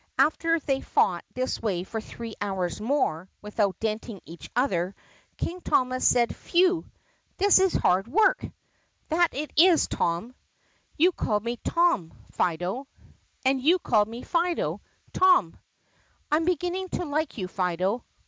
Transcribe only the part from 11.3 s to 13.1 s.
me Tom, Fido."